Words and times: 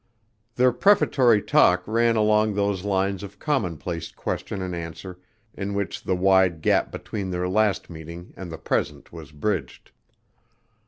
Their 0.55 0.71
prefatory 0.71 1.43
talk 1.43 1.83
ran 1.87 2.15
along 2.15 2.55
those 2.55 2.83
lines 2.83 3.21
of 3.21 3.37
commonplace 3.37 4.11
question 4.11 4.59
and 4.59 4.73
answer 4.73 5.19
in 5.53 5.75
which 5.75 6.01
the 6.01 6.15
wide 6.15 6.63
gap 6.63 6.91
between 6.91 7.29
their 7.29 7.47
last 7.47 7.87
meeting 7.87 8.33
and 8.35 8.51
the 8.51 8.57
present 8.57 9.13
was 9.13 9.31
bridged. 9.31 9.91